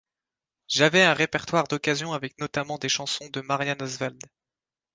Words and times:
J'avais 0.67 1.03
un 1.03 1.13
répertoire 1.13 1.67
d'occasion 1.67 2.11
avec 2.11 2.39
notamment 2.39 2.79
des 2.79 2.89
chansons 2.89 3.29
de 3.31 3.41
Marianne 3.41 3.83
Oswald. 3.83 4.17